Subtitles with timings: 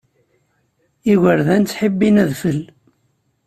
[1.11, 2.59] Igerdan ttḥibbin adfel.